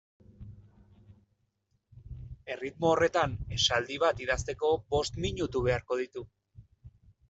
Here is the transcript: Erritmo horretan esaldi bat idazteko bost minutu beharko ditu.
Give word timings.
Erritmo 2.55 2.91
horretan 2.95 3.37
esaldi 3.61 4.01
bat 4.07 4.27
idazteko 4.27 4.75
bost 4.97 5.25
minutu 5.29 5.67
beharko 5.71 6.05
ditu. 6.05 6.31